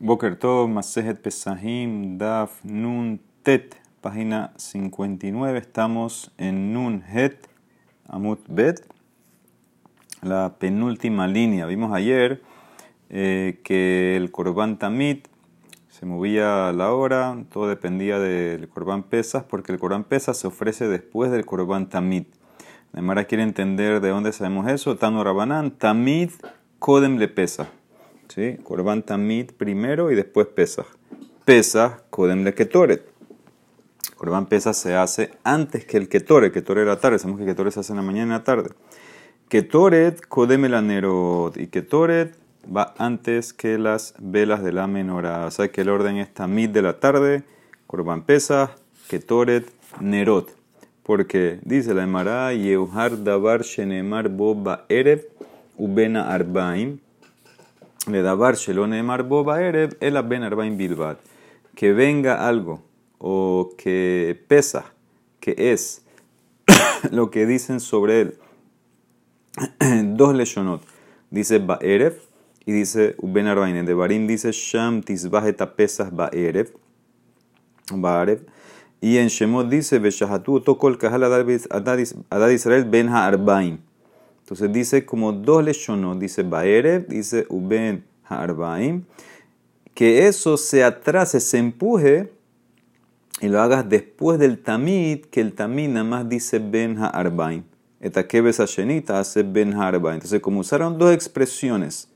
[0.00, 5.58] Boker Tov, Masejet Pesahim, Daf, Nun, Tet, página 59.
[5.58, 7.48] Estamos en Nun, Het,
[8.06, 8.86] Amut, Bet,
[10.22, 11.66] la penúltima línea.
[11.66, 12.40] Vimos ayer
[13.10, 15.26] eh, que el Korban Tamit
[15.88, 20.46] se movía a la hora, todo dependía del Korban Pesas, porque el Korban Pesas se
[20.46, 22.28] ofrece después del Korban Tamit.
[22.92, 24.96] La quiere entender de dónde sabemos eso.
[24.96, 26.30] Tano Rabanán, Tamit,
[26.78, 27.68] Kodem le pesa.
[28.28, 28.58] ¿Sí?
[28.62, 30.86] Korban Tamid primero y después Pesach.
[31.44, 33.02] Pesach, Kodem le Ketoret.
[34.16, 36.52] Korban Pesach se hace antes que el Ketoret.
[36.52, 38.70] Ketoret era tarde, sabemos que Ketoret se hace en la mañana y en la tarde.
[39.48, 41.56] Ketoret, Kodem el Anerot.
[41.56, 42.34] Y Ketoret
[42.64, 45.46] va antes que las velas de la menorá.
[45.46, 47.44] O sea que el orden es Tamid de la tarde,
[47.86, 48.70] Korban Pesach,
[49.08, 49.70] Ketoret,
[50.00, 50.54] Nerot.
[51.02, 55.26] Porque dice la Emara, Yeuhar Davar Shenemar Boba Erev
[55.78, 56.98] Ubena Arbaim
[58.10, 61.18] le davar shelone boba erev el ben arbaim bilbat.
[61.74, 62.82] Que venga algo
[63.18, 64.84] o que pesa,
[65.40, 66.02] que es
[67.10, 68.34] lo que dicen sobre él.
[70.16, 70.82] Dos leshonot.
[71.30, 72.14] Dice ba'erev
[72.64, 73.84] y dice uben arbaim.
[73.84, 76.68] De barim dice sham tisbahet pesas ba'erev.
[77.92, 78.40] Ba'erev.
[79.00, 83.78] Y en Shemot dice, Beshahatu tokol kahal adad Israel ben ha'arbaim.
[84.48, 89.04] Entonces dice como dos leshonot, dice Baerev, dice Uben Ha'arbaim,
[89.92, 92.32] que eso se atrase, se empuje
[93.42, 97.62] y lo hagas después del tamid, que el tamid nada más dice Ben Ha'arbaim.
[98.00, 100.14] Etakeves Hashenita hace Ben Ha'arbaim.
[100.14, 102.08] Entonces como usaron dos expresiones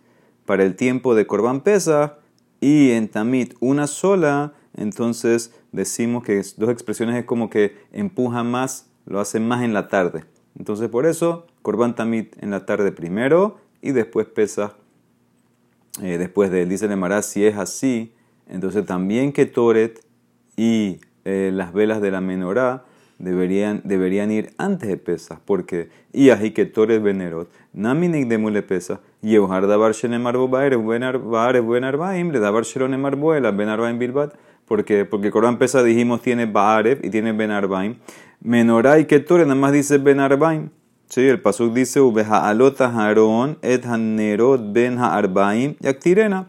[0.46, 2.16] para el tiempo de Korban Pesa
[2.62, 8.86] y en tamid una sola, entonces decimos que dos expresiones es como que empuja más,
[9.04, 10.24] lo hacen más en la tarde.
[10.56, 14.74] Entonces por eso Corban Tamit en la tarde primero y después pesa
[16.02, 16.68] eh, después de él.
[16.68, 18.12] Dice Lemara, si es así,
[18.48, 20.04] entonces también que Toret
[20.56, 22.84] y eh, las velas de la menorá
[23.18, 28.62] deberían, deberían ir antes de Pesas, porque y así que Toret venerot, naminik de mule
[28.62, 34.34] pesa, y eujar davar shenemar bobaer, buen arbaim, le davar sheronemar boela, ben arbaim bilbat,
[34.66, 37.96] porque, porque Corban Pesa dijimos tiene Baarev y tiene Ben Arbaim.
[38.40, 40.70] Menorá y Ketoret nada más dice Ben Arbaim.
[41.12, 46.48] Sí, el pasuk dice Ubeha alota Aarón et hanerot ben ha'arbaim yaktirena.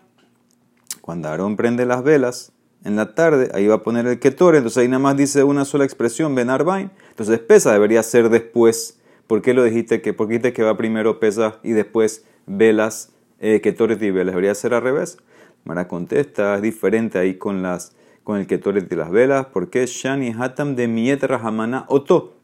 [1.02, 2.54] Cuando Aarón prende las velas
[2.86, 5.66] en la tarde, ahí va a poner el Ketoret, entonces ahí nada más dice una
[5.66, 6.92] sola expresión, Ben Arbaim.
[7.10, 9.02] Entonces pesa debería ser después.
[9.28, 13.12] ¿Por qué lo dijiste que, por qué dijiste que va primero pesa y después velas,
[13.42, 14.34] eh, Ketoret y velas?
[14.34, 15.18] Debería ser al revés.
[15.66, 20.34] Mara contesta, es diferente ahí con las con el Ketoret y las velas, porque Shani
[20.40, 22.43] Hatam de Miet Rahamana Oto.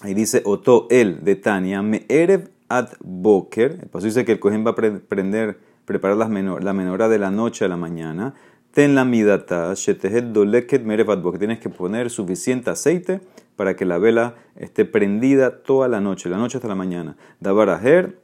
[0.00, 3.78] Ahí dice Oto, él, de Tania, me erev ad boker.
[3.82, 6.28] El paso dice que el cohen va a prender, preparar la
[6.72, 8.34] menora de la noche a la mañana.
[8.70, 11.40] Ten la midata, shetehet doleket merev ad boker.
[11.40, 13.20] Tienes que poner suficiente aceite
[13.56, 17.16] para que la vela esté prendida toda la noche, la noche hasta la mañana.
[17.40, 18.20] Dabaraher,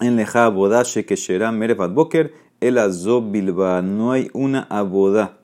[0.00, 3.82] en leja bodashe que shera merev ad boker, el azob bilba.
[3.82, 5.38] No hay una aboda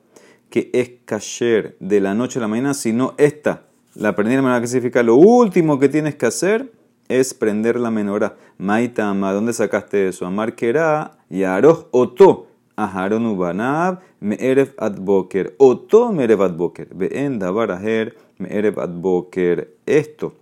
[0.49, 3.63] que es kasher de la noche a la mañana, sino esta
[3.95, 5.03] la prendida menorá, ¿qué significa?
[5.03, 6.71] Lo último que tienes que hacer
[7.07, 8.35] es prender la menorá.
[8.57, 10.25] Maitama, ¿dónde sacaste eso?
[10.25, 12.47] Amar Kera y Aroh Oto.
[12.75, 15.55] Aharon Ubanab, Me'erev Adboker.
[15.59, 16.87] Oto Me'erev Adboker.
[16.95, 19.75] Ve'en Dabaraher, Me'erev Adboker.
[19.85, 20.33] Esto,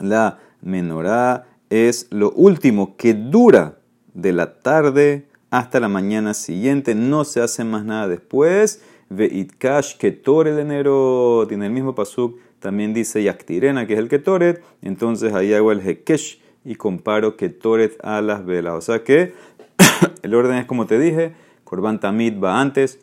[0.00, 3.78] la menorá, es lo último que dura
[4.14, 6.94] de la tarde hasta la mañana siguiente.
[6.94, 8.82] No se hace más nada después.
[9.10, 11.44] Ve'itkash Ketor el enero.
[11.48, 15.80] Tiene el mismo pasuk también dice Yaktirena, que es el Ketoret, entonces ahí hago el
[15.80, 18.74] Hekesh y comparo Ketoret a las velas.
[18.74, 19.34] O sea que
[20.22, 21.34] el orden es como te dije,
[21.64, 23.00] Korban Tamid va antes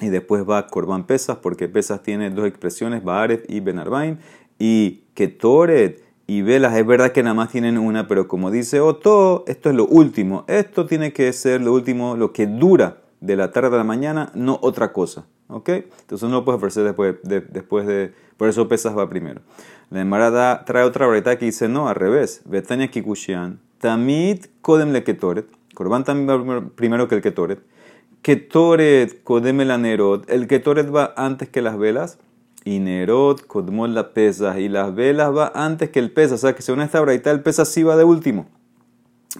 [0.00, 4.18] y después va Korban Pesas, porque Pesas tiene dos expresiones, Baaret y Benarbaim,
[4.58, 9.42] y Ketoret y velas es verdad que nada más tienen una, pero como dice Oto,
[9.48, 13.52] esto es lo último, esto tiene que ser lo último, lo que dura de la
[13.52, 15.26] tarde a la mañana, no otra cosa.
[15.48, 15.68] ¿Ok?
[15.68, 18.14] Entonces no lo puedes ofrecer después de, después de...
[18.36, 19.42] Por eso pesas va primero.
[19.90, 22.42] La Emara trae otra verdad que dice, no, al revés.
[22.44, 23.58] Betania Kikushian.
[23.78, 25.46] Tamid Kodem le Ketoret.
[25.74, 27.60] Corban también primero que el Ketoret.
[28.22, 30.30] Ketoret Kodem el Anerot.
[30.30, 32.18] El Ketoret va antes que las velas.
[32.64, 34.60] Y Nerot Kodmol la pesa.
[34.60, 36.36] Y las velas va antes que el pesa.
[36.36, 38.46] O sea que según esta braita el pesa sí va de último.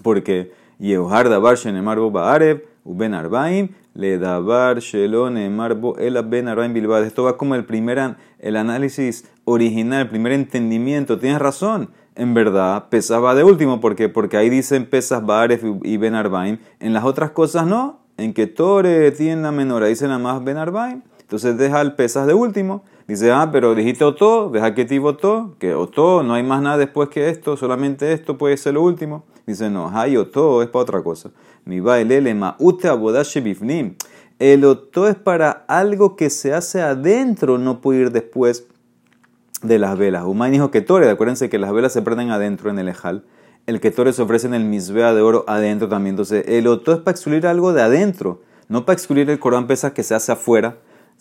[0.03, 2.70] Porque Yehohar Dabar Shenemar Baarev.
[2.83, 7.03] Uben Arbaim le davar shelon marbo el ben arbaim bilbad.
[7.03, 11.19] Esto va como el primer el análisis original, el primer entendimiento.
[11.19, 11.89] Tienes razón.
[12.15, 13.79] En verdad, pesas va de último.
[13.79, 14.09] ¿Por qué?
[14.09, 16.57] Porque ahí dicen pesas Baaref y Ben Arbaim.
[16.79, 17.99] En las otras cosas no.
[18.17, 21.01] en que Tore tiene la menor, dice nada más Ben Arbaim.
[21.21, 22.83] Entonces deja el pesas de último.
[23.07, 26.77] Dice, ah, pero dijiste Oto, deja que ti votó, que Oto, no hay más nada
[26.77, 29.23] después que esto, solamente esto puede ser lo último.
[29.45, 31.31] Dice, no, hay Oto es para otra cosa.
[31.65, 33.95] Mi baile ma ute abodashe bifnim.
[34.39, 38.65] El Oto es para algo que se hace adentro, no puede ir después
[39.61, 40.23] de las velas.
[40.25, 43.23] Humay dijo que Tore, acuérdense que las velas se prenden adentro en el ejal.
[43.67, 46.13] El que Tore se ofrece en el misbea de oro adentro también.
[46.13, 49.93] Entonces, el Oto es para excluir algo de adentro, no para excluir el Corán pesa
[49.93, 50.77] que se hace afuera.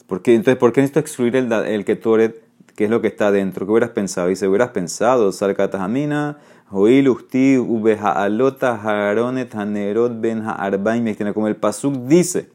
[0.06, 2.40] Porque, entonces, ¿por qué necesito excluir el, que Tore,
[2.75, 3.66] que es lo que está adentro?
[3.66, 4.28] ¿Qué hubieras pensado?
[4.28, 6.38] Dice, hubieras pensado, Salkatajamina,
[6.70, 12.49] Usti, Ubehaalota, Haronet, Hanerot, Ben Haarbaim, como el Pasuk dice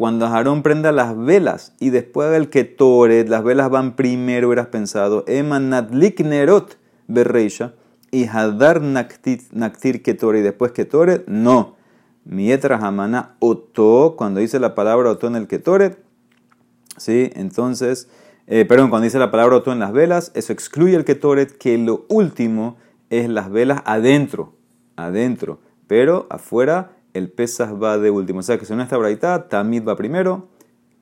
[0.00, 4.68] cuando Aarón prenda las velas y después del que Toret, las velas van primero, hubieras
[4.68, 7.74] pensado, Emanatlik Nerot Berreisha
[8.10, 11.76] y Hadar Naktir Ketore y después Ketoret, no.
[12.24, 15.98] Mietra Hamana Oto, cuando dice la palabra Oto en el Ketoret,
[16.96, 17.30] ¿sí?
[17.34, 18.08] Entonces,
[18.46, 21.76] eh, perdón, cuando dice la palabra Oto en las velas, eso excluye el Ketoret, que
[21.76, 22.78] lo último
[23.10, 24.54] es las velas adentro,
[24.96, 28.38] adentro, pero afuera el Pesas va de último.
[28.38, 30.48] O sea que según esta braita, Tamid va primero,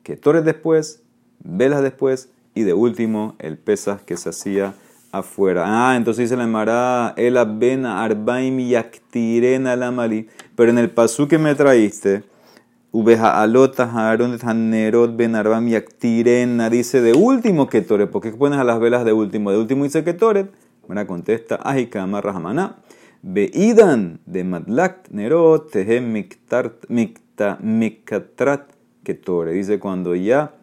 [0.03, 1.03] que Torres después,
[1.41, 4.73] Velas después, y de último el Pesas que se hacía
[5.11, 5.63] afuera.
[5.65, 10.27] Ah, entonces dice la Emara, el abena arbaim yaktirena la mali.
[10.55, 12.23] Pero en el pasú que me traíste,
[12.91, 18.09] ubeja alota haron hanerot ben arbaim yaktirena, dice de último que Torres.
[18.09, 19.51] ¿Por qué pones a las velas de último?
[19.51, 20.47] De último dice que Torres.
[20.89, 22.77] Mira, contesta, ajikama rahamana.
[23.21, 26.81] Beidan de Madlak Nerot Tehem Miktrat
[29.03, 29.53] Ketore.
[29.53, 30.55] Dice cuando ya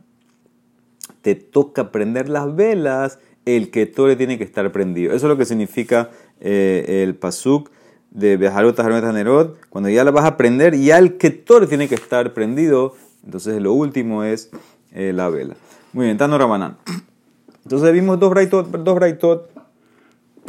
[1.23, 5.15] te toca prender las velas, el Ketore tiene que estar prendido.
[5.15, 7.71] Eso es lo que significa eh, el Pasuk
[8.11, 9.61] de Bejarot Nerot.
[9.71, 12.97] Cuando ya la vas a prender, ya el Ketore tiene que estar prendido.
[13.25, 14.51] Entonces lo último es
[14.91, 15.55] eh, la vela.
[15.93, 16.79] Muy bien, Tano Rabanán.
[17.63, 19.56] Entonces vimos dos braitot, dos braitot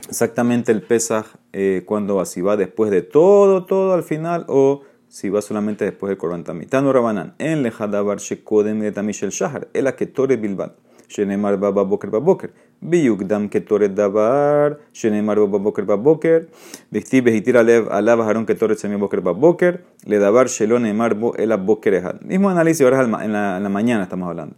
[0.08, 4.82] exactamente el Pesaj eh, cuando va, si va después de todo, todo al final o
[5.08, 6.70] si va solamente después del Korban Tamid.
[6.70, 10.72] Tanu Rabanan, en lejadabar shekodem de Tamishel Shahar, el Aketore Bilbad.
[11.08, 12.52] Shenemar baba boker baboker.
[12.82, 14.78] Biyugdam ketore davar.
[14.94, 16.48] Shenemar baba boker baboker.
[16.92, 19.84] Vesti behitir alev alav haron ketore semi boker baboker.
[20.06, 22.22] Le davar shelon emar bo el boker ehad.
[22.22, 24.56] Mismo análisis ahora en la, en la mañana estamos hablando.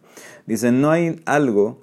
[0.48, 1.82] Dicen, no hay algo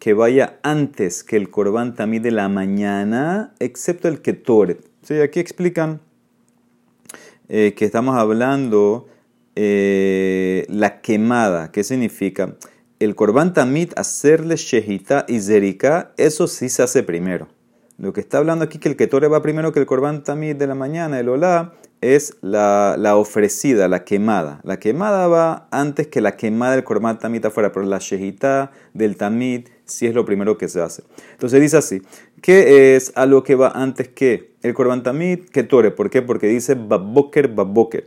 [0.00, 4.84] que vaya antes que el Corban tamí de la mañana, excepto el Ketoret.
[5.02, 5.20] ¿Sí?
[5.20, 6.00] Aquí explican
[7.48, 9.06] eh, que estamos hablando
[9.54, 11.70] eh, la quemada.
[11.70, 12.56] ¿Qué significa?
[13.00, 17.48] El Corban Tamid, hacerle Shehita y Zerika, eso sí se hace primero.
[17.98, 20.66] Lo que está hablando aquí que el Ketore va primero que el Corban Tamid de
[20.66, 24.60] la mañana, el Olá, es la, la, ofrecida, la quemada.
[24.64, 29.16] La quemada va antes que la quemada del Corban Tamid afuera, pero la Shehita del
[29.16, 31.02] Tamid si es lo primero que se hace.
[31.32, 32.02] Entonces dice así,
[32.40, 35.40] ¿qué es algo que va antes que el Korban Tamid?
[35.46, 36.22] Que Tore, ¿por qué?
[36.22, 38.06] Porque dice Baboker, Baboker.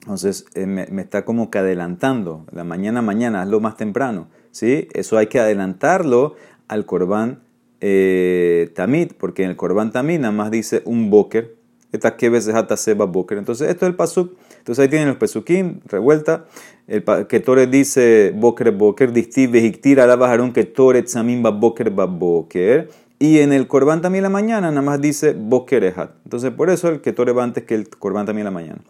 [0.00, 4.28] Entonces eh, me, está como que adelantando, la mañana, mañana, es lo más temprano.
[4.50, 4.88] ¿sí?
[4.92, 6.34] Eso hay que adelantarlo
[6.68, 7.40] al Korban
[7.80, 11.56] eh, Tamid, porque en el Korban Tamid nada más dice un Boker,
[11.94, 14.32] Entonces, esto es el pasuk.
[14.64, 16.46] Entonces ahí tienen los pesukim, revuelta.
[16.86, 22.88] El que Tore dice boker boker, distiv vejiktir alabajarón que Tore tzamim ba boker boker.
[23.18, 26.12] Y en el Corban también la mañana nada más dice boker ehat.
[26.24, 28.80] Entonces por eso el que Tore va antes que el Corban también la mañana.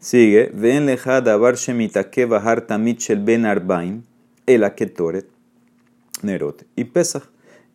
[0.00, 4.02] Sigue, ven lejad abar shemita que bajar tamit ben arbaim,
[4.46, 5.24] el Tore
[6.22, 7.22] nerot y pesa.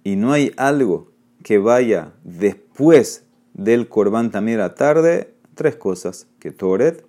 [0.04, 1.10] Y no hay algo
[1.44, 3.27] que vaya después
[3.58, 7.06] del Corban también a la tarde, tres cosas, que Toret,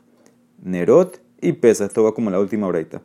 [0.63, 1.85] Nerot y Pesa.
[1.85, 3.03] Esto va como la última breita.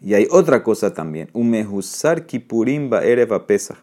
[0.00, 3.76] Y hay otra cosa también, un mejusar kipurim ereva pesa.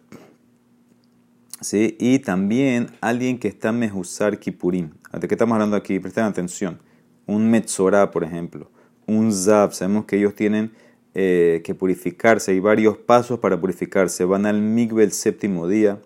[1.59, 1.95] ¿Sí?
[1.99, 4.91] Y también alguien que está mejusar kipurim.
[5.19, 5.99] ¿De qué estamos hablando aquí?
[5.99, 6.79] Presten atención.
[7.25, 8.69] Un metzorah, por ejemplo.
[9.07, 9.73] Un zab.
[9.73, 10.71] Sabemos que ellos tienen
[11.13, 12.51] eh, que purificarse.
[12.51, 14.25] Hay varios pasos para purificarse.
[14.25, 15.99] Van al migbe el séptimo día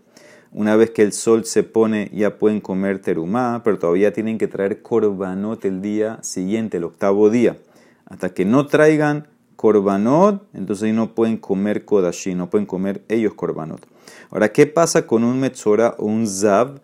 [0.56, 4.48] una vez que el sol se pone ya pueden comer terumá, pero todavía tienen que
[4.48, 7.58] traer korbanot el día siguiente, el octavo día.
[8.06, 13.86] Hasta que no traigan korbanot, entonces no pueden comer kodashi, no pueden comer ellos korbanot.
[14.32, 16.80] Ahora, ¿qué pasa con un metzora o un zab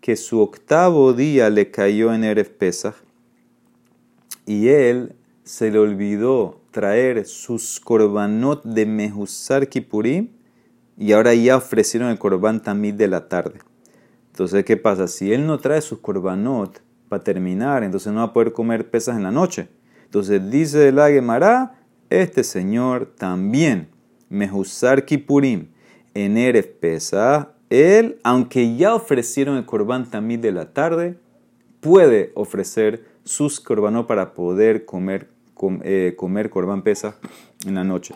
[0.00, 2.96] que su octavo día le cayó en Erev Pesach
[4.46, 5.14] y él
[5.44, 10.41] se le olvidó traer sus korbanot de Mehusar Kippurim?
[10.96, 13.60] Y ahora ya ofrecieron el corbán tamid de la tarde.
[14.32, 15.08] Entonces, ¿qué pasa?
[15.08, 19.16] Si él no trae sus corbanot para terminar, entonces no va a poder comer pesas
[19.16, 19.68] en la noche.
[20.04, 23.88] Entonces dice la Gemara, este señor también,
[24.28, 25.68] Mehusar Kipurim,
[26.14, 31.18] en Erev Pesach, él, aunque ya ofrecieron el corbán también de la tarde,
[31.80, 35.30] puede ofrecer sus corbanos para poder comer,
[35.82, 37.16] eh, comer corbán pesa
[37.66, 38.14] en la noche.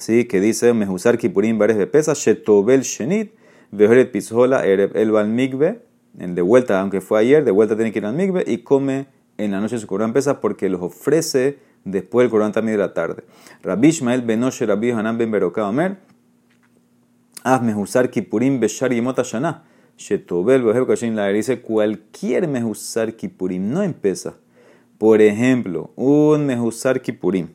[0.00, 0.24] ¿Sí?
[0.24, 3.34] Que dice, Mehusar Kipurim bares de pesa, Shetobel Shenit,
[3.70, 5.82] Vejoret Pizhola, Erev El Migbe,
[6.14, 9.50] de vuelta, aunque fue ayer, de vuelta tiene que ir al Migbe y come en
[9.50, 13.24] la noche su corbán pesa porque los ofrece después del corbán también de la tarde.
[13.62, 15.98] Rabbi Ishmael Benoshe Rabbi Hanan Ben Beroká Omer,
[17.44, 19.64] Haz mehusar kipurim beshar yemot shana.
[19.98, 24.36] Shetobel behev kashin la dice cualquier mehusar kipurim, no empieza.
[24.96, 27.48] Por ejemplo, un mehusar kipurim,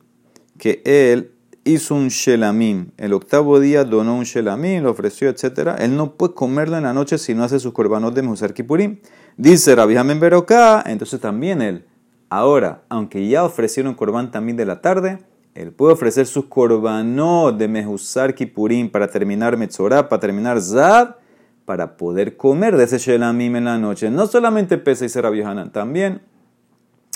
[0.58, 1.32] que él
[1.66, 5.76] hizo un shelamim, el octavo día donó un shelamim, lo ofreció, etc.
[5.78, 9.00] Él no puede comerlo en la noche si no hace sus corbanos de mehusar kipurim.
[9.36, 11.84] Dice Rabbi Hamen Beroká, entonces también él.
[12.30, 15.18] Ahora, aunque ya ofrecieron corban también de la tarde,
[15.54, 21.16] él puede ofrecer sus korbanot de Mehusar Kipurim para terminar Metzorah, para terminar Zad,
[21.64, 24.10] para poder comer de ese Shelamim en la noche.
[24.10, 26.20] No solamente pesa y será Hanan, también,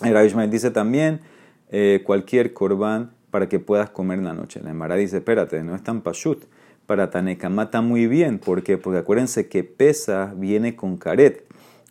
[0.01, 1.21] Rabbi Ishmael dice también,
[1.69, 4.61] eh, cualquier korban para que puedas comer en la noche.
[4.63, 6.45] La Emara dice, espérate, no es tan pashut.
[6.87, 8.39] Para Taneka mata muy bien.
[8.39, 8.77] ¿Por qué?
[8.77, 11.45] Porque acuérdense que pesa viene con caret.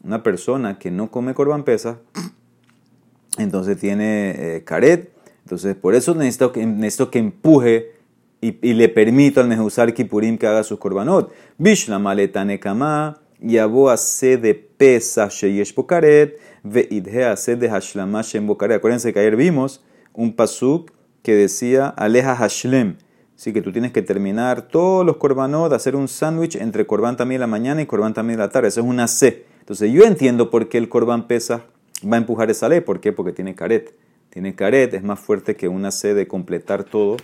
[0.03, 1.99] Una persona que no come korban pesa,
[3.37, 5.11] entonces tiene eh, caret
[5.49, 7.93] entonces, por eso necesito que, necesito que empuje
[8.39, 11.33] y, le permito al Mehusar Kipurim que haga sus korbanot.
[11.57, 18.19] Bishla maleta nekama, yabo se de pesa sheyesh bokaret, ve idhe se de hashlama.
[18.21, 20.91] Acuérdense que ayer vimos un pasuk
[21.23, 22.95] que decía aleja hashlem.
[23.35, 27.39] Así que tú tienes que terminar todos los korbanot, hacer un sándwich entre korban también
[27.41, 28.67] la mañana y korban también la tarde.
[28.67, 29.45] Eso es una C.
[29.59, 31.63] Entonces yo entiendo por qué el korban pesa
[32.03, 32.81] va a empujar esa ley.
[32.81, 33.13] ¿Por qué?
[33.13, 33.93] Porque tiene caret
[34.29, 37.17] tiene caret, es más fuerte que una sed de completar todo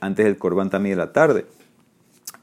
[0.00, 1.46] antes del corbán también de la tarde.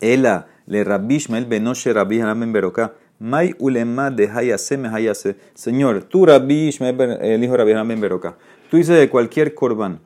[0.02, 2.94] Ela le rabishmel benoshe rabbi hanamen beroka.
[3.20, 5.36] May ulema de hayase me hayase.
[5.54, 8.38] Señor, tú rabbi el hijo de rabbi hanamen beroka.
[8.70, 10.00] Tú dices de cualquier corbán.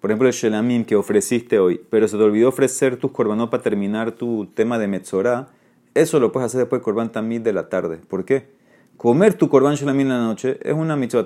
[0.00, 3.62] Por ejemplo, el shelamim que ofreciste hoy, pero se te olvidó ofrecer tus corbanos para
[3.62, 5.48] terminar tu tema de metzorah.
[5.94, 7.98] Eso lo puedes hacer después del corbán también de la tarde.
[8.08, 8.48] ¿Por qué?
[8.96, 11.24] Comer tu corbán shelamim en la noche es una mitzvah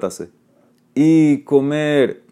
[0.95, 2.23] y comer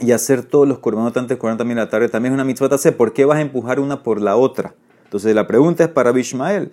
[0.00, 2.68] y hacer todos los korbanot antes de 40 mil la tarde también es una mitzvah.
[2.96, 4.74] ¿Por qué vas a empujar una por la otra?
[5.04, 6.72] Entonces la pregunta es para Bishmael.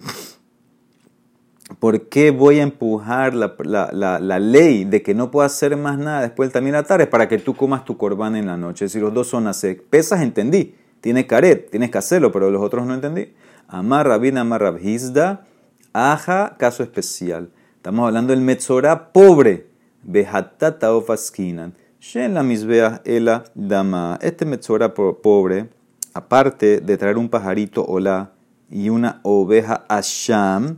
[1.79, 5.98] ¿Por qué voy a empujar la, la, la, ley de que no puedo hacer más
[6.00, 8.89] nada después también la tarde para que tú comas tu corbán en la noche?
[8.89, 10.75] Si los dos son hace pesas, entendí.
[11.01, 13.34] Tiene caret, tienes que hacerlo, pero los otros no entendí.
[13.67, 15.46] Amar Rabin, Amar Rabhizda,
[15.93, 17.51] Aja, caso especial.
[17.75, 19.67] Estamos hablando del Metzorah pobre.
[20.01, 21.75] Behatata ofaskinan.
[22.00, 24.19] Shen la misbea ela dama.
[24.22, 25.69] Este metzora pobre,
[26.13, 28.31] aparte de traer un pajarito hola
[28.69, 30.77] y una oveja asham,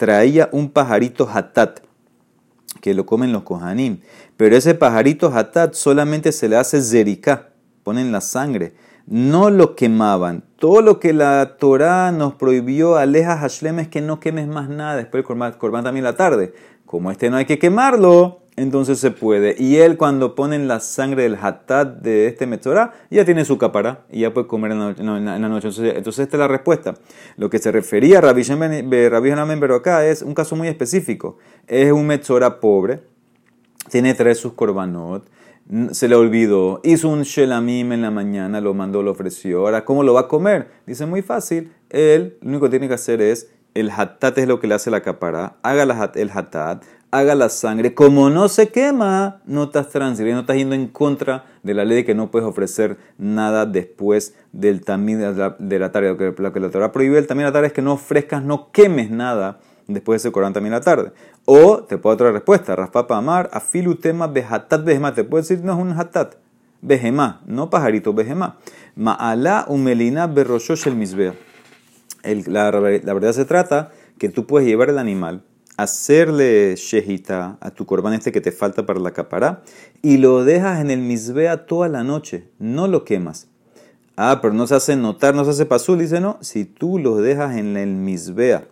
[0.00, 1.80] traía un pajarito hatat,
[2.80, 4.00] que lo comen los kohanim.
[4.38, 7.50] Pero ese pajarito hatat solamente se le hace zerika,
[7.82, 8.72] ponen la sangre.
[9.04, 10.42] No lo quemaban.
[10.56, 14.96] Todo lo que la Torah nos prohibió, aleja Hashlem, es que no quemes más nada
[14.96, 16.54] después del corbán también la tarde.
[16.86, 19.54] Como este no hay que quemarlo, entonces se puede.
[19.58, 24.04] Y él cuando ponen la sangre del hatat de este metzorah, ya tiene su capara
[24.10, 25.68] y ya puede comer en la noche.
[25.68, 26.94] Entonces, esta es la respuesta.
[27.36, 31.38] Lo que se refería a Rabbi Hanan pero acá es un caso muy específico.
[31.66, 33.02] Es un metzorah pobre,
[33.88, 35.24] tiene tres sus korbanot,
[35.92, 39.60] se le olvidó, hizo un shelamim en la mañana, lo mandó, lo ofreció.
[39.60, 40.68] Ahora, ¿cómo lo va a comer?
[40.86, 41.72] Dice muy fácil.
[41.90, 44.90] Él lo único que tiene que hacer es, el hatat es lo que le hace
[44.90, 47.94] la capara, haga el hatat, haga la sangre.
[47.94, 52.04] Como no se quema, no estás transgrediendo, no estás yendo en contra de la ley
[52.04, 56.08] que no puedes ofrecer nada después del tamid de la tarde.
[56.10, 58.70] Lo que, la Torah prohíbe el tamid de la tarde es que no ofrezcas, no
[58.72, 61.12] quemes nada después de ese Corán también la tarde.
[61.44, 65.14] O te puedo otra respuesta, Raspapa Amar, afilu tema behatat behemá.
[65.14, 66.34] Te puedo decir, no es un hatat,
[66.80, 68.58] behemá, no pajarito, behemá.
[68.94, 71.34] Ma'ala umelina berroshosh el misbea.
[72.46, 75.42] La, la verdad se trata que tú puedes llevar el animal
[75.82, 79.62] hacerle shehita a tu corbán este que te falta para la capará
[80.02, 83.48] y lo dejas en el misbea toda la noche, no lo quemas.
[84.16, 87.16] Ah, pero no se hace notar, no se hace pasul, dice no, si tú lo
[87.16, 88.64] dejas en el misbea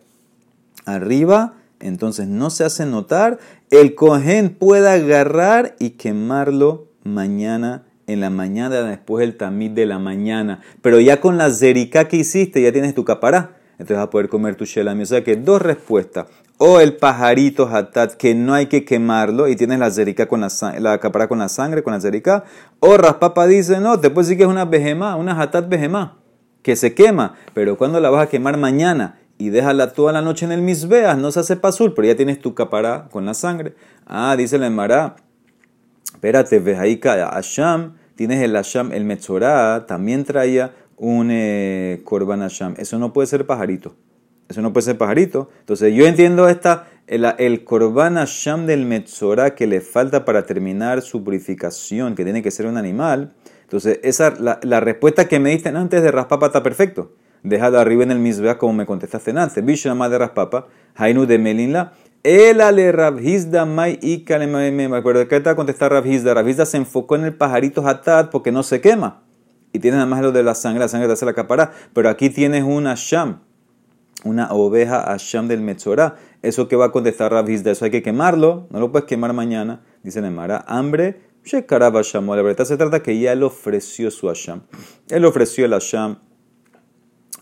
[0.85, 3.39] arriba, entonces no se hace notar,
[3.71, 9.99] el cohen puede agarrar y quemarlo mañana en la mañana después del tamid de la
[9.99, 13.57] mañana, pero ya con la zerika que hiciste ya tienes tu capará.
[13.73, 15.03] entonces vas a poder comer tu shelami.
[15.03, 16.27] O sea que dos respuestas.
[16.61, 20.49] O el pajarito hatat, que no hay que quemarlo y tienes la zerica con la,
[20.81, 22.43] la capara con la sangre, con la zerica.
[22.81, 26.19] O raspapa dice, no, te puede decir que es una bejemá, una hatat bejemá,
[26.63, 27.35] que se quema.
[27.55, 31.17] Pero cuando la vas a quemar mañana y déjala toda la noche en el misbeas,
[31.17, 33.77] no se hace pasul, pero ya tienes tu capara con la sangre.
[34.05, 35.15] Ah, dice la Emara,
[36.13, 42.75] espérate, vejaika Asham, tienes el Asham, el Metzorah, también traía un eh, Korban Asham.
[42.79, 43.95] Eso no puede ser pajarito.
[44.49, 45.51] Eso no puede ser pajarito.
[45.61, 51.03] Entonces yo entiendo esta, el, el Korban Asham del Metzorah que le falta para terminar
[51.03, 53.35] su purificación, que tiene que ser un animal.
[53.63, 57.13] Entonces esa, la, la respuesta que me diste antes de Raspapa está perfecto.
[57.43, 59.65] Déjalo arriba en el misbea como me contestaste antes.
[59.65, 61.93] Bishama de Raspapa, Hainu de Melinla.
[62.25, 66.35] El ale Rabhizda Mai y Me acuerdo que estaba contestar Rabhizda.
[66.35, 69.23] Rabhizda se enfocó en el pajarito Hatat porque no se quema.
[69.73, 71.73] Y tiene nada más lo de la sangre, la sangre te hace la capara.
[71.93, 73.41] Pero aquí tienes una Sham,
[74.25, 76.17] una oveja Asham del Metzorah.
[76.43, 78.67] Eso que va a contestar Rabhizda, eso hay que quemarlo.
[78.71, 79.83] No lo puedes quemar mañana.
[80.03, 81.21] Dice Nemara, hambre.
[81.45, 82.27] Shekarab Asham.
[82.29, 84.63] La verdad se trata que ya él ofreció su Asham.
[85.09, 86.19] Él ofreció el Asham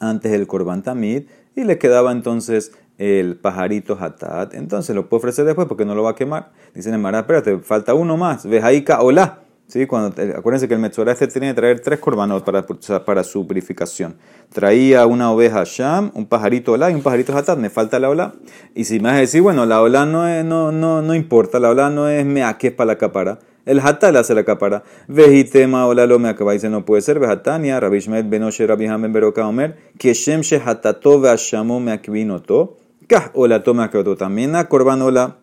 [0.01, 4.55] antes del Korban Tamid y le quedaba entonces el pajarito hatat.
[4.55, 6.53] Entonces lo puede ofrecer después porque no lo va a quemar.
[6.75, 8.47] Dice Nemara, espérate, falta uno más.
[8.47, 9.46] Vejaika hola.
[9.69, 9.87] ¿Sí?
[9.87, 12.65] Cuando, acuérdense que el Metzorah este tiene que traer tres korbanot para,
[13.05, 14.17] para su purificación.
[14.53, 17.59] Traía una oveja sham, un pajarito hola y un pajarito hatat.
[17.59, 18.35] Me falta la ola.
[18.77, 21.59] Y si me vas a decir, bueno, la ola no, es, no, no, no importa,
[21.59, 23.41] la ola no es meaques para la capara.
[23.65, 24.85] El hatal hace la capara.
[25.09, 27.19] Vejitema ola lo me acaba dice no puede ser.
[27.19, 29.77] Vejatania, Rabbi Shmet benoshe Rabbi Hamen beroka omer.
[29.99, 32.77] Que shem she hatato veashamo meakvinoto.
[33.09, 35.39] Kah ola toma También la korban ola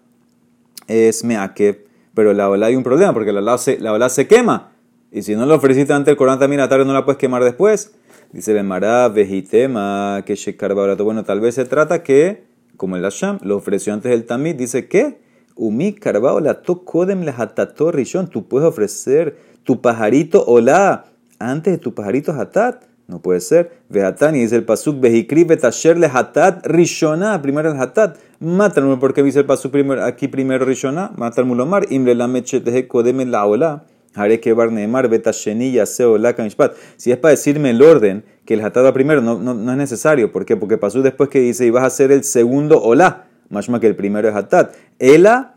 [0.88, 1.93] es meakev.
[2.14, 4.72] Pero la ola hay un problema porque la ola se, la ola se quema.
[5.12, 7.44] Y si no lo ofreciste antes el korban también a tarde no la puedes quemar
[7.44, 7.94] después.
[8.32, 12.46] Dice el Mará, vejitema, que shekar Bueno, tal vez se trata que,
[12.78, 15.22] como el Asham, lo ofreció antes el Tamid, dice que
[15.56, 18.28] Umi Carbao la kodem la hatato rishon.
[18.28, 21.06] Tú puedes ofrecer tu pajarito hola
[21.40, 22.84] antes de tu pajarito hatat.
[23.08, 23.72] No puede ser.
[23.90, 27.42] Vehatani dice el pasuk vehikri betasher le hatat rishona.
[27.42, 28.18] Primero el hatat.
[28.40, 31.12] Matan porque dice el pasuk primero, aquí primero rishona.
[31.16, 31.86] Matan mulomar.
[31.92, 33.84] Imle la de kodem la hola.
[34.16, 36.74] Haré que barnemar betasheni yase hola kamishpat.
[36.98, 39.78] Si es para decirme el orden que el hatat va primero, no, no, no es
[39.78, 40.32] necesario.
[40.32, 40.56] ¿Por qué?
[40.56, 43.96] Porque pasó después que dice y vas a hacer el segundo hola más que el
[43.96, 44.74] primero es hatat.
[45.00, 45.56] Ela,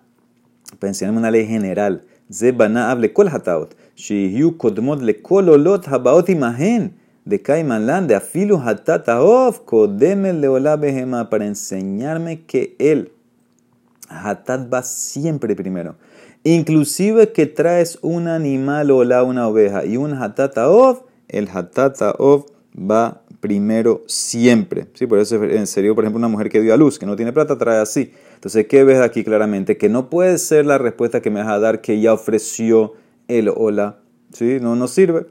[0.78, 2.04] pensemos en una ley general.
[2.30, 3.74] Zebana hable kol hataot.
[3.96, 6.94] Shihiu kodmot le kololot habaot imagen.
[7.26, 13.10] De Kaimanlan, de afilu hatat aof, kodeme leola behema, para enseñarme que el
[14.08, 15.96] hatat va siempre primero.
[16.44, 22.46] Inclusive que traes un animal o una oveja y un hatat aof, el hatat aof
[22.78, 24.86] va primero siempre.
[24.94, 25.08] ¿sí?
[25.08, 27.32] Por eso en serio, por ejemplo, una mujer que dio a luz, que no tiene
[27.32, 28.12] plata, trae así.
[28.34, 29.76] Entonces, ¿qué ves aquí claramente?
[29.76, 32.94] Que no puede ser la respuesta que me vas a dar que ya ofreció
[33.26, 33.98] el hola.
[34.32, 34.58] ¿sí?
[34.60, 35.26] No nos sirve.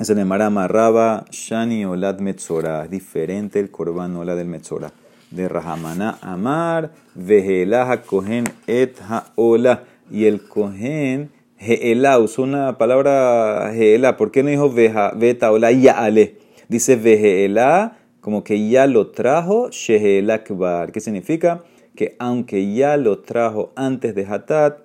[0.00, 2.84] Es el Emarama Raba Shani Olad Metzora.
[2.84, 4.90] Es diferente el korban hola del Metzora.
[5.30, 9.84] De Rahamana Amar, Vehelaha Kohen et Haola.
[10.10, 14.16] Y el Kohen Geela, usó una palabra Geela.
[14.16, 16.38] ¿Por qué no dijo Veta Ola ale?
[16.68, 20.92] Dice Vejeela, como que ya lo trajo, Sheheela Kbar.
[20.92, 21.62] ¿Qué significa?
[21.94, 24.78] Que aunque ya lo trajo antes de Hatat,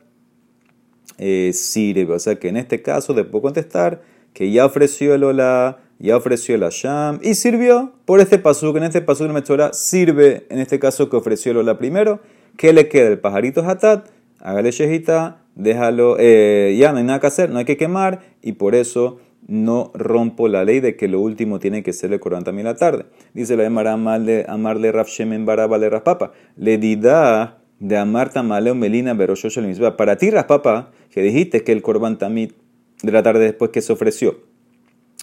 [1.19, 2.15] eh, sirve.
[2.15, 6.55] O sea que en este caso, puedo contestar que ya ofreció el Ola, ya ofreció
[6.55, 10.77] el Asham y sirvió por este que en este paso de Metzora sirve, en este
[10.77, 12.19] caso que ofreció el Ola primero.
[12.57, 13.07] ¿Qué le queda?
[13.07, 17.65] El pajarito Hatat, hágale Shehita, déjalo, eh, ya no hay nada que hacer, no hay
[17.65, 21.93] que quemar y por eso no rompo la ley de que lo último tiene que
[21.93, 23.05] ser el Corán también la tarde.
[23.33, 26.33] Dice la de amarle, amarle Raf Shemen Barabale Papa.
[26.57, 31.81] Le dida de amar tamaleo melina beroshosh el Para ti, Papa, que dijiste que el
[31.81, 32.53] Corban tamit
[33.03, 34.39] de la tarde después que se ofreció.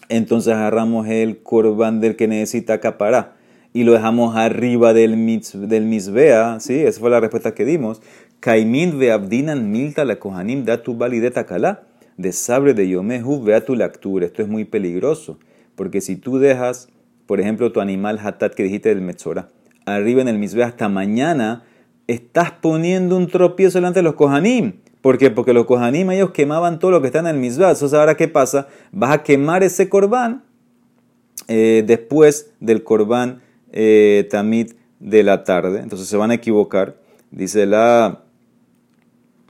[0.08, 3.36] Entonces agarramos el Corban del que necesita capará
[3.72, 6.80] y lo dejamos arriba del, mitz, del misbea, ¿sí?
[6.80, 8.02] Esa fue la respuesta que dimos.
[8.40, 11.84] Kaimin ve abdinan milta la kohanim da tu valideta kalá
[12.16, 14.26] de sabre de Yomehu, vea tu lectura.
[14.26, 15.38] Esto es muy peligroso,
[15.74, 16.88] porque si tú dejas,
[17.26, 19.48] por ejemplo, tu animal hatat que dijiste del Metzora,
[19.86, 21.64] arriba en el misbe hasta mañana,
[22.06, 24.74] estás poniendo un tropiezo delante de los Kohanim.
[25.02, 25.30] ¿Por qué?
[25.30, 27.64] Porque los Kohanim ellos quemaban todo lo que está en el misbe.
[27.64, 28.68] Entonces, ahora qué pasa?
[28.92, 30.44] Vas a quemar ese corbán
[31.48, 35.80] eh, después del corbán eh, tamit de la tarde.
[35.80, 36.96] Entonces se van a equivocar.
[37.30, 38.22] Dice la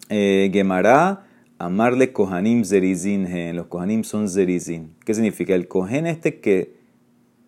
[0.09, 1.27] eh, Gemara
[1.59, 4.95] Amarle Kohanim Zerizin Los Kohanim son Zerizin.
[5.05, 5.55] ¿Qué significa?
[5.55, 6.83] El Kohen este que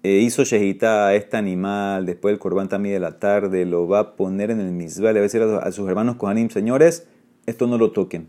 [0.04, 4.00] eh, hizo shehita a este animal después del corbán también de la tarde, lo va
[4.00, 7.06] a poner en el misbah, le va a decir a, sus hermanos kohanim, señores,
[7.46, 8.28] esto no lo toquen.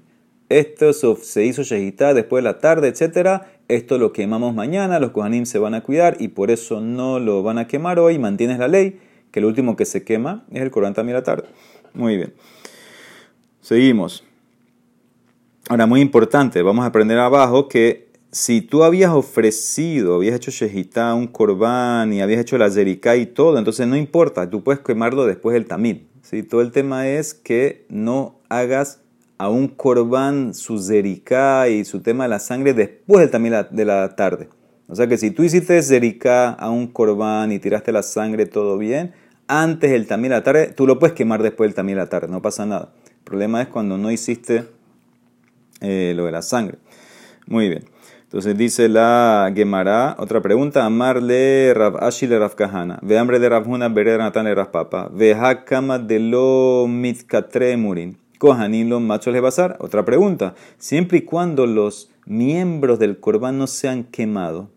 [0.50, 3.52] Esto se hizo shehita después de la tarde, etcétera.
[3.68, 7.42] Esto lo quemamos mañana, los kohanim se van a cuidar y por eso no lo
[7.42, 8.20] van a quemar hoy.
[8.20, 9.00] Mantienes la ley
[9.32, 11.50] que lo último que se quema es el corbán también la tarde.
[11.94, 12.34] Muy bien.
[13.62, 14.24] Seguimos.
[15.68, 21.14] Ahora, muy importante, vamos a aprender abajo que si tú habías ofrecido, habías hecho shehita,
[21.16, 25.26] un corbán y habías hecho la zerika y todo, entonces no importa, tú puedes quemarlo
[25.26, 26.04] después del tamid.
[26.22, 26.44] ¿sí?
[26.44, 29.02] Todo el tema es que no hagas
[29.38, 33.86] a un corbán su zerika y su tema de la sangre después del tamid de
[33.86, 34.50] la tarde.
[34.88, 38.78] O sea que si tú hiciste zerika a un corbán y tiraste la sangre todo
[38.78, 39.14] bien,
[39.48, 42.10] antes del tamid de la tarde, tú lo puedes quemar después del tamid de la
[42.10, 42.94] tarde, no pasa nada.
[43.06, 44.66] El problema es cuando no hiciste
[45.82, 46.78] eh, lo de la sangre.
[47.48, 47.86] Muy bien.
[48.36, 53.48] Entonces dice la Gemara, otra pregunta, amarle Rav Ashi le Rav Kahana, ve hambre de
[53.48, 59.34] Rav Huna, Natan le Rav Papa, ve hakama de lo mitkatre murin, kohanin lo machos
[59.34, 59.78] le basar.
[59.80, 64.70] Otra pregunta, siempre y cuando los miembros del corbán no se han quemado,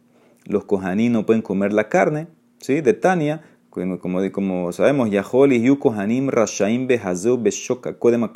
[0.46, 2.28] los kohanim no pueden comer la carne,
[2.60, 2.80] ¿sí?
[2.80, 8.26] De Tania, como, como sabemos, Yahol y Yu Kohanim Rashaim Behazeu Beshoka Kodem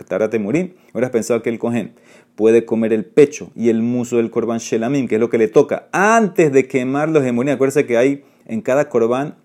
[0.40, 0.75] Murim.
[0.92, 1.95] Ahora has pensado que el Kohen
[2.37, 5.49] puede comer el pecho y el muso del Korban Shelamim, que es lo que le
[5.49, 7.55] toca, antes de quemar los Murim.
[7.55, 9.37] Acuérdense que hay en cada Korban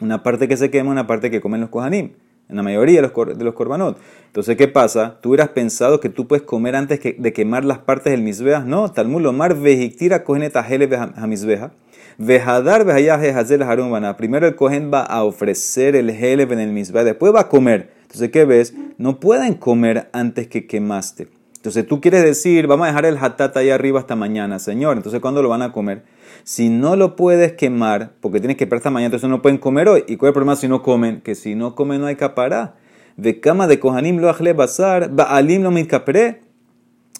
[0.00, 2.10] una parte que se quema, una parte que comen los Kohanim.
[2.48, 3.02] En la mayoría de
[3.44, 3.98] los, korbanot.
[4.26, 5.18] Entonces, ¿qué pasa?
[5.22, 8.60] Tú hubieras pensado que tú puedes comer antes de quemar las partes del misbeah.
[8.60, 10.88] No, Talmud lomar vejiktira kohenet ahele
[11.26, 11.72] misbeah.
[12.18, 14.16] Vejadar hazel harumana.
[14.16, 17.90] Primero el cohen va a ofrecer el heleb en el misbeah, después va a comer.
[18.02, 18.74] Entonces, ¿qué ves?
[18.98, 21.28] No pueden comer antes que quemaste.
[21.64, 24.98] Entonces tú quieres decir, vamos a dejar el hatat ahí arriba hasta mañana, Señor.
[24.98, 26.02] Entonces, ¿cuándo lo van a comer?
[26.42, 29.88] Si no lo puedes quemar, porque tienes que esperar hasta mañana, entonces no pueden comer
[29.88, 30.04] hoy.
[30.06, 31.22] ¿Y cuál es el problema si no comen?
[31.22, 32.74] Que si no comen no hay capará.
[33.16, 36.42] De cama de kohanim lo ajle basar, baalim lo mitkapre.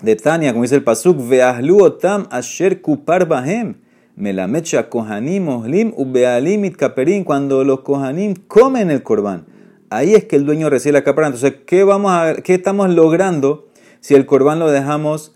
[0.03, 3.77] De Tania, como dice el pasuk, veahlu otam asher kupar bahem.
[4.15, 7.25] Melamecha kohanim ohlim ubealim mitkaperin.
[7.25, 9.47] Cuando los kohanim comen el corbán.
[9.89, 11.29] Ahí es que el dueño recibe la capará.
[11.29, 12.13] Entonces, ¿qué, vamos
[12.45, 13.69] ¿qué estamos logrando?
[14.05, 15.33] Si el corbán lo dejamos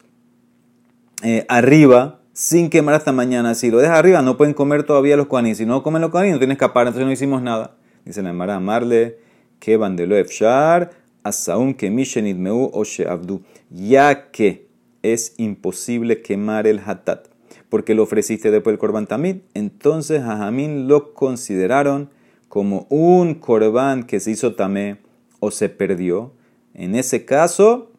[1.22, 3.54] eh, arriba sin quemar hasta mañana.
[3.54, 5.57] Si lo dejas arriba, no pueden comer todavía los coanín.
[5.57, 6.87] Si no comen los coanín, no tienes que escapar.
[6.87, 7.76] Entonces no hicimos nada.
[8.04, 9.20] Dice la Emara, amarle
[9.59, 10.90] que bandelo efshar,
[11.22, 13.40] asaum que mishenidmeu o abdu.
[13.70, 14.68] Ya que
[15.00, 17.28] es imposible quemar el hatat,
[17.70, 22.11] porque lo ofreciste después del corbán tamid, entonces Jajamín lo consideraron
[22.48, 24.98] como un corbán que se hizo tamé
[25.40, 26.35] o se perdió.
[26.74, 27.92] En ese caso,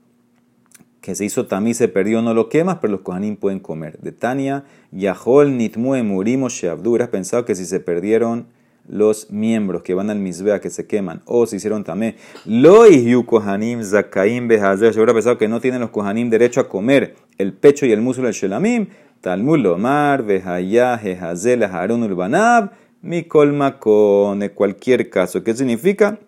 [1.10, 3.98] que se hizo tamí se perdió, no lo quemas, pero los kohanim pueden comer.
[3.98, 6.92] De Tania, Yahol Nitmue Murimo Sheabdu.
[6.92, 8.46] Hubieras pensado que si se perdieron
[8.88, 13.26] los miembros que van al misbea que se queman o se hicieron tamé, lo yu
[13.26, 14.94] kohanim zakaim behazer.
[14.94, 18.02] Yo hubiera pensado que no tienen los kohanim derecho a comer el pecho y el
[18.02, 18.90] músculo del shelamim.
[19.20, 22.70] Talmud lomar behaya hehazel harun ulbanab
[23.02, 24.44] mikol makon.
[24.44, 26.20] En cualquier caso, ¿qué significa?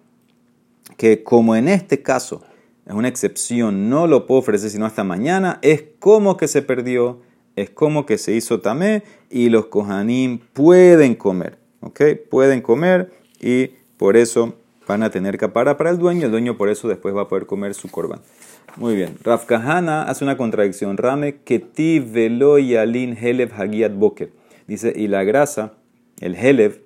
[0.97, 2.41] Que como en este caso,
[2.85, 7.21] es una excepción, no lo puedo ofrecer sino hasta mañana, es como que se perdió,
[7.55, 12.01] es como que se hizo tamé y los kohanim pueden comer, ¿ok?
[12.29, 14.55] Pueden comer y por eso
[14.87, 17.45] van a tener capara para el dueño, el dueño por eso después va a poder
[17.45, 18.19] comer su korban.
[18.77, 24.31] Muy bien, Raf Kahana hace una contradicción, Rame ti velo yalin helev hagiat boker.
[24.67, 25.73] Dice, y la grasa,
[26.21, 26.81] el helev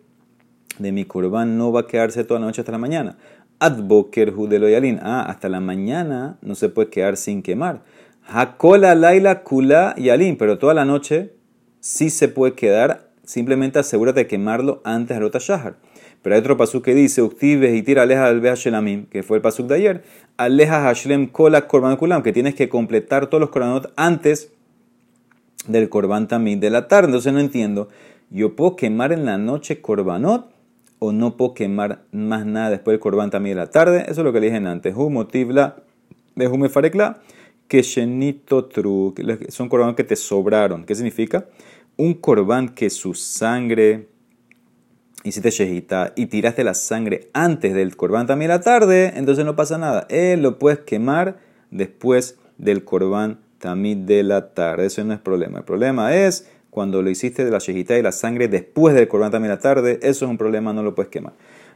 [0.79, 3.17] de mi korban no va a quedarse toda la noche hasta la mañana.
[3.59, 4.99] Adboker Judeloyalin.
[5.01, 7.81] Ah, hasta la mañana no se puede quedar sin quemar.
[8.27, 10.37] Hakola Laila Kula Yalin.
[10.37, 11.33] Pero toda la noche
[11.79, 13.09] sí se puede quedar.
[13.23, 15.77] Simplemente asegúrate de quemarlo antes de Rota Shahar.
[16.21, 19.43] Pero hay otro pasuk que dice, Uktiv y tira aleja al Shelamim, que fue el
[19.43, 20.03] pasuk de ayer.
[20.37, 24.51] Aleja Hashlem Kola Korban Kulam, que tienes que completar todos los Korbanot antes
[25.67, 27.09] del Korban también de la tarde.
[27.09, 27.89] Entonces no entiendo.
[28.31, 30.49] Yo puedo quemar en la noche Korbanot
[31.07, 34.01] o no puedo quemar más nada después del corbán también de la tarde.
[34.07, 34.95] Eso es lo que le dije antes.
[34.95, 35.77] motivla
[36.35, 37.21] de hume farekla
[37.67, 39.13] que shenito tru.
[39.49, 40.85] Son corbán que te sobraron.
[40.85, 41.45] ¿Qué significa?
[41.97, 44.07] Un corbán que su sangre
[45.23, 49.55] hiciste shejita y tiraste la sangre antes del corbán también de la tarde, entonces no
[49.55, 50.05] pasa nada.
[50.09, 51.39] Él lo puedes quemar
[51.71, 54.85] después del corbán también de la tarde.
[54.85, 55.59] Eso no es problema.
[55.59, 59.31] El problema es cuando lo hiciste de la shejita y la sangre después del Corban
[59.31, 61.31] también la tarde, eso es un problema, no lo puedes quemar.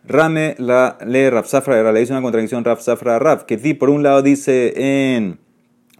[0.05, 3.89] Rame la lee Rav Safra, le dice una contradicción Rav Safra Rav, que ti por
[3.89, 5.39] un lado dice en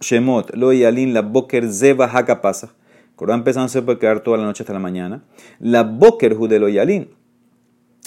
[0.02, 2.74] Shemot, lo yalin la boker zeba haka pasa.
[3.16, 5.24] Corban Pesach no se puede quedar toda la noche hasta la mañana.
[5.60, 7.08] La Boker Judelo Yalin.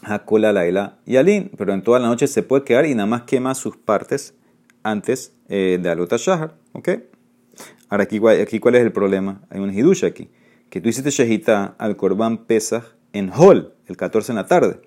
[0.03, 1.49] Hakola Laila Yalin.
[1.57, 4.35] Pero en toda la noche se puede quedar y nada más quema sus partes
[4.83, 6.55] antes eh, de Alota Shahar.
[6.71, 6.89] ¿Ok?
[7.89, 9.41] Ahora, aquí, aquí, ¿cuál es el problema?
[9.49, 10.29] Hay un hidush aquí.
[10.73, 14.79] Que tú hiciste Shehita al Corban Pesach en Hol, el 14 en la tarde.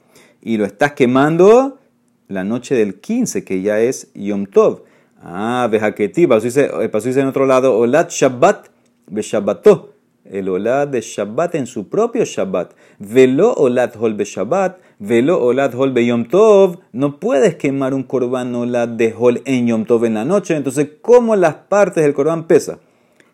[0.42, 1.78] Y lo estás quemando
[2.26, 4.82] la noche del 15, que ya es Yom Tov.
[5.22, 6.68] Ah, Bejaketi, pasó dice,
[7.04, 8.66] dice en otro lado, Olat Shabbat,
[9.06, 9.94] Beshabbato.
[10.24, 12.72] El Olat de Shabbat en su propio Shabbat.
[12.98, 16.80] Velo Olat Hol Be Shabbat, Velo Olat Hol Be Yom Tov.
[16.90, 20.56] No puedes quemar un Korban Olat de Hol en Yom Tov en la noche.
[20.56, 22.80] Entonces, ¿cómo las partes del Korban pesa?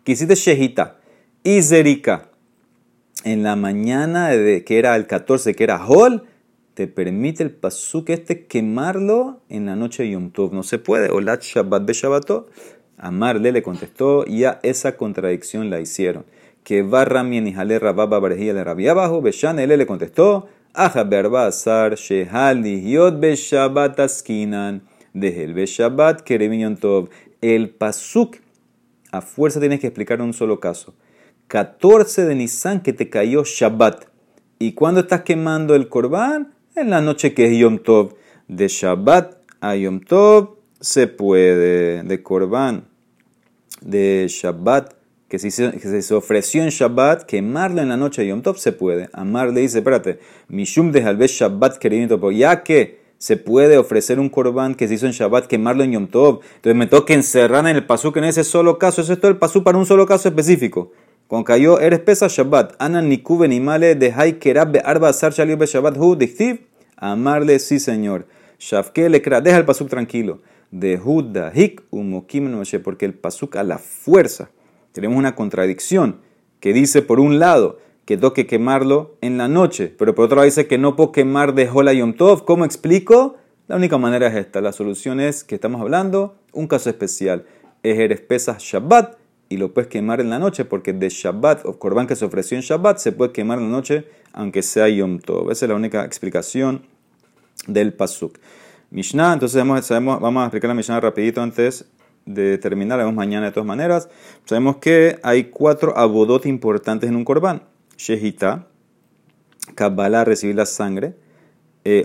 [0.03, 0.97] Quisiste Shehita
[1.43, 2.29] y Zerika
[3.23, 6.23] en la mañana de, que era el 14, que era Hol
[6.73, 10.53] te permite el pasuk este quemarlo en la noche de Yom Tov.
[10.53, 11.11] No se puede.
[11.11, 12.47] Olat Shabbat be Shabbato.
[12.97, 16.25] Amarle le contestó, ya esa contradicción la hicieron.
[16.63, 19.21] Que va Ramien y Jale Rababa Barejía le rabia abajo.
[19.21, 24.81] Beshan le contestó, Aja berba azar shehali yod be Shabbat askinan.
[25.13, 27.09] el be Shabbat Yom Tov.
[27.41, 28.37] El pasuk,
[29.11, 30.95] a fuerza tienes que explicar un solo caso.
[31.47, 34.05] 14 de Nisan que te cayó Shabbat.
[34.59, 38.15] Y cuando estás quemando el corbán, en la noche que es Yom Tov,
[38.47, 42.85] de Shabbat a Yom Tov, se puede, de Korban,
[43.81, 44.93] de Shabbat,
[45.29, 49.09] que si se, ofreció en Shabbat, quemarlo en la noche de Yom Tov, se puede.
[49.13, 54.27] Amar le dice, espérate, Mishum de Halbe Shabbat querido ya que se puede ofrecer un
[54.27, 56.41] korban que se hizo en Shabbat, quemarlo en Yom Tov.
[56.55, 59.01] Entonces me toca encerrar en el pasuk en ese solo caso.
[59.01, 60.91] Eso es todo el pasuk para un solo caso específico.
[61.27, 62.75] Cuando cayó, eres pesa Shabbat.
[62.79, 66.17] Ana nikuve ni male de hay kerab be arba asar shaliu be Shabbat hu.
[66.97, 68.27] Amarle, sí señor.
[68.59, 70.41] Shafke le kra, deja el pasuk tranquilo.
[70.71, 74.49] De Huda hik umokim no porque el pasuk a la fuerza.
[74.93, 76.21] Tenemos una contradicción
[76.59, 80.45] que dice por un lado que toque quemarlo en la noche, pero por otro lado
[80.45, 82.45] dice que no puedo quemar de Hola Yom Tov.
[82.45, 83.35] ¿Cómo explico?
[83.67, 84.61] La única manera es esta.
[84.61, 87.45] La solución es que estamos hablando un caso especial.
[87.81, 89.17] Es eres pesas Shabbat
[89.53, 92.57] y lo puedes quemar en la noche, porque de Shabbat, o Corban que se ofreció
[92.57, 95.51] en Shabbat, se puede quemar en la noche, aunque sea Yom Tov.
[95.51, 96.81] Esa es la única explicación
[97.67, 98.39] del Pasuk.
[98.89, 101.85] Mishnah, entonces sabemos, vamos a explicar la Mishnah rapidito antes
[102.25, 104.09] de terminar, la vemos mañana de todas maneras.
[104.45, 107.61] Sabemos que hay cuatro abodot importantes en un Corban.
[107.95, 108.65] Shehita,
[109.75, 111.13] Kabbalah, recibir la sangre,
[111.83, 112.03] eh,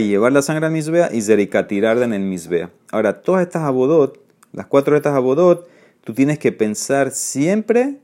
[0.00, 2.70] llevar la sangre al Misbea, y Zerika, tirarla en el Misbea.
[2.90, 4.18] Ahora, todas estas abodot,
[4.52, 5.68] las cuatro de estas abodot,
[6.06, 7.96] tú tienes que pensar siempre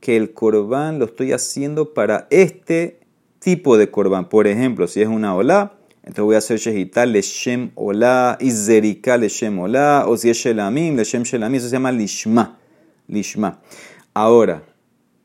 [0.00, 3.00] que el corbán lo estoy haciendo para este
[3.40, 4.30] tipo de corbán.
[4.30, 9.58] Por ejemplo, si es una olá, entonces voy a hacer shehita leshem olá, izerika leshem
[9.58, 12.58] olá, o si es shelamim, leshem shelamim, eso se llama lishma.
[13.06, 13.60] Lishma.
[14.14, 14.62] Ahora,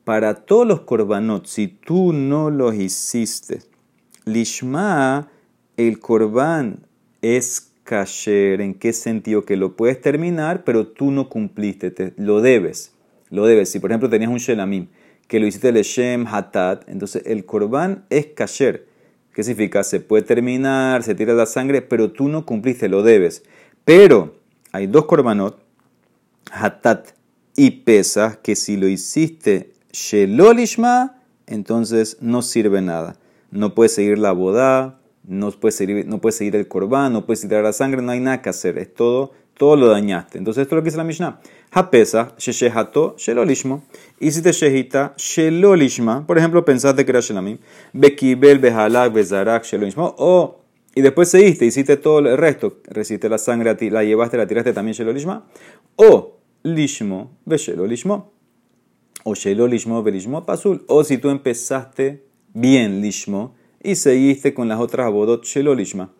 [0.04, 3.62] para todos los korbanot, si tú no los hiciste,
[4.26, 5.30] lishma,
[5.78, 6.86] el corbán
[7.22, 9.46] es kasher, ¿en qué sentido?
[9.46, 12.92] Que lo puedes terminar, pero tú no cumpliste, te, lo debes,
[13.30, 13.70] lo debes.
[13.70, 14.88] Si por ejemplo tenías un shelamim,
[15.26, 18.86] que lo hiciste leshem hatat, entonces el korban es kasher.
[19.32, 19.82] ¿Qué significa?
[19.84, 23.42] Se puede terminar, se tira la sangre, pero tú no cumpliste, lo debes.
[23.86, 24.34] Pero
[24.72, 25.58] hay dos korbanot,
[26.52, 27.12] hatat
[27.56, 33.16] y pesas, que si lo hiciste shelolishma, entonces no sirve nada.
[33.50, 37.42] No puedes seguir la boda, no puedes seguir, no puedes seguir el corbán, no puedes
[37.42, 40.38] tirar la sangre, no hay nada que hacer, es todo, todo lo dañaste.
[40.38, 41.40] Entonces esto es lo que dice la Mishnah.
[41.70, 43.84] Hapesa, sheshehato, shelolishmo.
[44.18, 47.58] Y si te shehita, shelolishma, por ejemplo, pensaste que era shelamim,
[47.92, 50.62] bekibel, behalak, bezarak, shelolishmo, o,
[50.94, 54.94] y después seguiste, hiciste todo el resto, recibiste la sangre, la llevaste, la tiraste también
[54.94, 55.46] shelolishma,
[55.96, 58.32] o lishmo, beshelolishmo,
[59.24, 63.57] o shelolishmo, belishmo, pasul, o si tú empezaste bien lishmo,
[63.88, 66.12] y seguiste con las otras abodot shelolishma.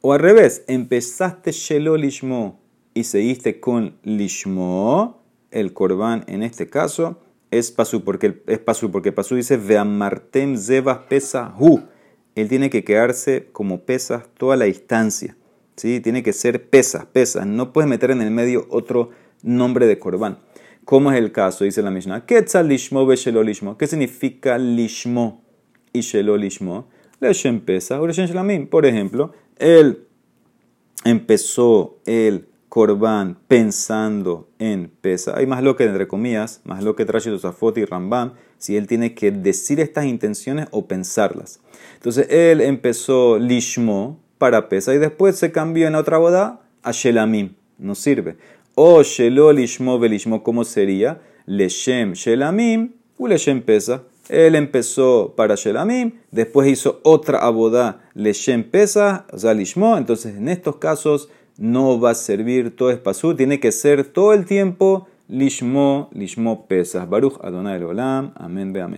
[0.00, 2.60] O al revés, empezaste shelolishmo
[2.94, 9.10] y seguiste con lishmo, el korban en este caso es pasu, porque es pasu, porque
[9.10, 11.80] pasu dice veamartem zebas pesa hu.
[12.36, 15.36] Él tiene que quedarse como pesas toda la distancia.
[15.74, 15.98] ¿sí?
[15.98, 17.44] Tiene que ser pesas, pesas.
[17.44, 19.10] No puedes meter en el medio otro
[19.42, 20.38] nombre de korban.
[20.84, 21.64] ¿Cómo es el caso?
[21.64, 22.24] Dice la Mishnah.
[22.24, 25.42] ¿Qué ¿Qué significa lishmo
[25.92, 26.86] y shelolishmo?
[27.20, 28.66] Leshem Pesach o Shlamim.
[28.66, 30.04] Por ejemplo, él
[31.04, 35.38] empezó el Korban pensando en Pesa.
[35.38, 38.86] Hay más lo que, entre comillas, más lo que trae Tosafot y Rambam, si él
[38.86, 41.60] tiene que decir estas intenciones o pensarlas.
[41.94, 47.54] Entonces, él empezó Lishmo para Pesa y después se cambió en otra boda a Shelamim.
[47.78, 48.36] No sirve.
[48.74, 51.20] O Shelo Lishmo Belishmo, ¿cómo sería?
[51.46, 54.02] Leshem Shelamim Uleshem Pesach.
[54.28, 59.96] Él empezó para Shelamim, después hizo otra abodá Leshem Pesach, o sea, Lishmo.
[59.96, 64.44] Entonces, en estos casos no va a servir todo espasú, tiene que ser todo el
[64.46, 67.08] tiempo Lishmo, Lishmo Pesach.
[67.08, 68.32] Baruch Adonai Olam.
[68.36, 68.94] Amén, ve amén.